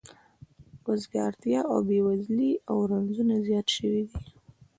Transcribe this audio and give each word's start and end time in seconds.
وزګارتیا 0.85 1.61
او 1.71 1.79
بې 1.87 1.99
وزلي 2.05 2.51
او 2.69 2.77
رنځونه 2.91 3.35
زیات 3.47 3.67
شوي 3.75 4.01
دي 4.09 4.19